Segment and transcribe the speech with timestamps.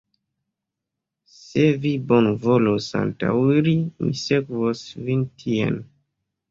[1.33, 5.81] Se vi bonvolos antaŭiri, mi sekvos vin tien.